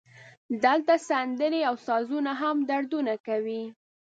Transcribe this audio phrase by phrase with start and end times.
[0.65, 3.63] دلته سندرې او سازونه هم دردونه کوي